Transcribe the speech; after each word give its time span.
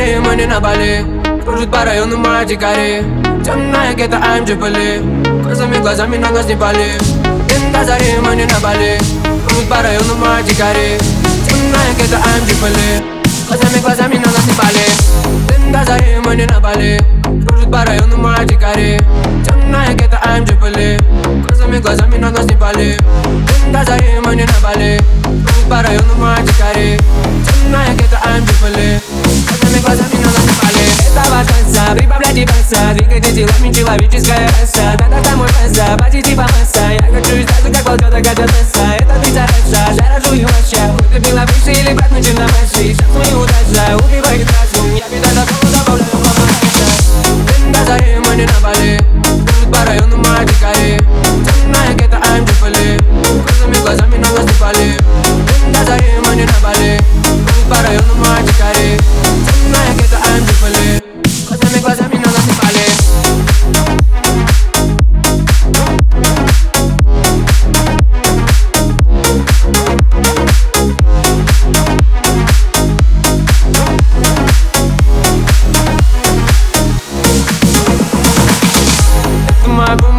мы 0.00 0.34
не 0.34 0.46
на 0.46 0.60
Бали 0.60 1.04
Кружит 1.44 1.70
по 1.70 1.84
району 1.84 2.16
моя 2.16 2.44
дикари 2.44 3.02
Темная 3.44 3.92
гетто, 3.94 4.16
I'm 4.16 4.46
Джиполи 4.46 5.02
Косыми 5.46 5.76
глазами 5.76 6.16
на 6.16 6.30
нас 6.30 6.46
не 6.46 6.56
пали 6.56 6.98
День 7.48 7.70
до 7.70 7.84
зари 7.84 8.16
мы 8.24 8.34
не 8.34 8.46
на 8.46 8.58
Бали 8.60 8.98
Кружит 9.46 9.68
по 9.68 9.82
району 9.82 10.14
моя 10.16 10.42
дикари 10.42 10.96
Темная 11.46 11.92
гетто, 11.98 12.16
I'm 12.16 12.46
Джиполи 12.46 13.02
Косыми 13.46 13.80
глазами 13.82 14.14
на 14.14 14.32
нас 14.32 14.46
не 14.46 14.52
пали 14.54 14.86
День 15.48 15.72
до 15.72 15.84
зари 15.84 16.16
мы 16.24 16.34
не 16.34 16.46
на 16.46 16.60
Бали 16.60 16.98
Кружит 17.46 17.70
по 17.70 17.84
району 17.84 18.16
моя 18.16 18.44
дикари 18.44 18.98
Темная 19.44 19.92
гетто, 19.92 20.18
I'm 20.24 20.44
Джиполи 20.44 20.98
Косыми 21.46 21.78
глазами 21.78 22.16
на 22.16 22.30
нас 22.30 22.46
не 22.46 22.56
пали 22.56 22.96
до 23.70 23.84
зари 23.84 24.18
мы 24.24 24.34
не 24.34 24.44
на 24.44 24.60
Бали 24.62 24.98
Кружит 25.22 25.68
по 25.68 25.82
району 25.82 26.14
моя 26.16 26.40
дикари 26.40 26.98
Темная 27.44 27.94
гетто, 27.94 28.18
I'm 28.24 28.46
Джиполи 28.46 29.29
танца, 31.90 31.94
прибавляйте 31.96 32.46
баса. 32.46 32.94
Двигайте 32.94 33.32
телами 33.32 33.72
человеческая 33.72 34.48
раса. 34.48 34.96
Надо 34.98 35.22
домой 35.28 35.48
баса, 35.48 35.96
пати 35.98 36.22
типа 36.22 36.42
масса. 36.42 36.90
Я 36.90 37.00
хочу 37.00 37.36
и 37.36 37.46
сразу, 37.46 37.72
как 37.72 37.84
полгода 37.84 38.16
хотят 38.16 38.38
носа 38.38 38.96
Это 38.98 39.14
пицца 39.20 39.46
раша, 39.46 39.94
жара 39.94 40.20
жую 40.24 40.46
вообще 40.46 40.78
Выкупила 40.98 41.44
бывший 41.46 41.74
или 41.74 41.92
брат, 41.92 42.10
мы 42.12 42.22
чем 42.22 42.34
на 42.36 42.42
маши 42.42 42.94
Шанс 42.94 43.14
мою 43.14 43.40
удача, 43.40 43.96
убивает 43.96 44.46
разум. 44.46 44.94
Я 44.94 45.08
беда 45.08 45.28
до 45.34 45.52
холода, 45.52 45.78
добавляю 45.78 46.10
помогайся. 46.10 46.86
День 47.48 47.72
до 47.72 47.84
зари, 47.84 48.18
мы 48.18 48.36
не 48.36 48.46
на 48.46 48.60
Бали 48.62 49.00
Кружит 49.46 49.72
по 49.72 49.84
району 49.84 50.16
моя 50.18 50.44
дикари 50.44 50.98
Темная 50.98 51.94
гетто, 51.94 52.16
I'm 52.16 52.44
Триполи 52.44 52.98
Красными 53.46 53.76
глазами 53.76 54.16
на 54.16 54.30
нас 54.30 54.44
не 54.44 54.52
пали. 54.60 54.98
День 55.48 55.72
до 55.72 56.28
мы 56.28 56.36
не 56.36 56.44
на 56.44 56.60
Бали 56.62 57.00
Кружит 57.24 57.64
по 57.68 57.82
району 57.82 58.14
моя 58.16 58.42
дикари 58.42 59.19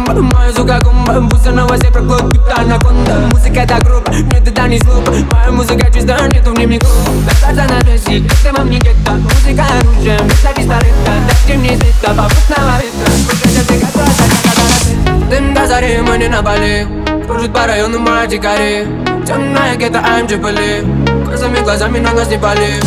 Бомба, 0.04 0.22
моя 0.22 0.52
сука 0.52 0.80
гумба 0.82 1.28
Пусть 1.30 1.46
на 1.46 1.66
вас 1.66 1.80
проклад, 1.80 2.24
будто 2.24 2.60
анаконда. 2.60 3.28
Музыка 3.32 3.60
это 3.60 3.84
группа, 3.84 4.10
нет 4.10 4.48
это 4.48 4.68
не 4.68 4.78
слуп 4.80 5.08
Моя 5.30 5.50
музыка 5.50 5.90
чиста, 5.92 6.26
нету 6.28 6.50
в 6.50 6.58
ней 6.58 6.66
микро 6.66 6.88
Достаться 7.26 7.72
надо 7.72 7.98
си, 7.98 8.24
это 8.44 8.56
вам 8.56 8.70
не 8.70 8.78
гетто. 8.78 9.12
Музыка 9.12 9.64
оружие, 9.80 10.18
вместо 10.18 10.48
пистолета 10.54 11.12
Дайте 11.46 11.58
мне 11.58 11.76
света, 11.76 12.14
попутного 12.14 12.78
ветра. 12.78 13.12
Слушайте, 13.30 13.62
ты 13.68 13.80
как 13.80 15.28
Дым 15.30 15.54
до 15.54 15.66
зари, 15.66 15.98
мы 15.98 16.18
не 16.18 16.28
на 16.28 16.42
Бали 16.42 16.86
Кружит 17.26 17.52
по 17.52 17.66
району 17.66 17.98
моя 17.98 18.26
дикари 18.26 18.86
Темная 19.26 19.76
гетто, 19.76 19.98
I'm 19.98 20.26
Триполи 20.26 20.84
Косыми 21.30 21.60
глазами 21.60 21.98
на 21.98 22.12
нас 22.12 22.28
не 22.28 22.38
пали. 22.38 22.80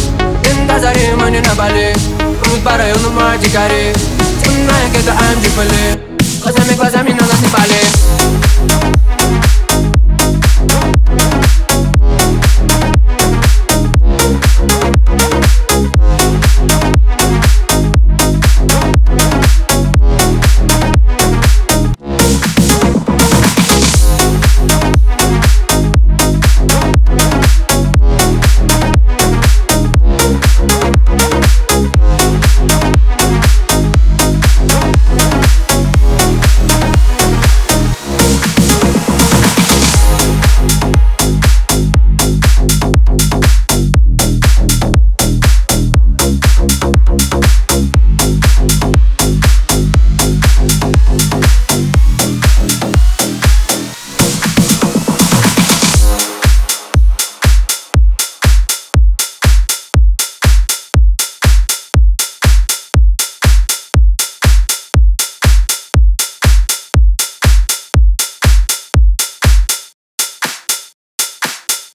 Дым 0.43 0.67
до 0.67 0.79
зари, 0.79 1.13
мы 1.17 1.31
не 1.31 1.39
на 1.39 1.55
Бали 1.55 1.95
Кружит 2.41 2.63
по 2.63 2.77
району 2.77 3.09
моя 3.11 3.37
дикари 3.37 3.93
Темная 4.43 4.89
гетто, 4.93 5.11
I'm 5.11 5.41
Триполи 5.41 6.14
Глазами, 6.45 6.75
глазами 6.75 7.09
на 7.09 7.25
нас 7.25 7.41
не 7.41 7.47
пали 7.47 7.54